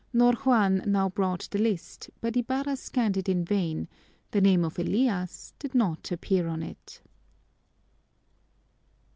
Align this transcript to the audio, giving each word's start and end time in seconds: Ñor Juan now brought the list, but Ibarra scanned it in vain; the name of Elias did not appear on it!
Ñor 0.15 0.33
Juan 0.33 0.81
now 0.87 1.09
brought 1.09 1.47
the 1.51 1.59
list, 1.59 2.09
but 2.21 2.35
Ibarra 2.35 2.75
scanned 2.75 3.17
it 3.17 3.29
in 3.29 3.45
vain; 3.45 3.87
the 4.31 4.41
name 4.41 4.65
of 4.65 4.79
Elias 4.79 5.53
did 5.59 5.75
not 5.75 6.11
appear 6.11 6.47
on 6.47 6.63
it! 6.63 7.03